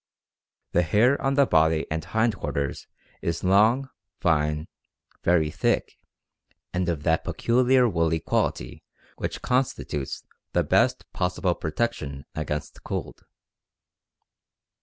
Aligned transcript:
The 0.71 0.81
hair 0.81 1.21
on 1.21 1.35
the 1.35 1.45
body 1.45 1.85
and 1.91 2.03
hind 2.03 2.35
quarters 2.35 2.87
is 3.21 3.43
long, 3.43 3.87
fine, 4.19 4.67
very 5.23 5.51
thick, 5.51 5.95
and 6.73 6.89
of 6.89 7.03
that 7.03 7.23
peculiar 7.23 7.87
woolly 7.87 8.19
quality 8.19 8.83
which 9.17 9.43
constitutes 9.43 10.23
the 10.53 10.63
best 10.63 11.05
possible 11.13 11.53
protection 11.53 12.25
against 12.33 12.81
cold. 12.83 13.25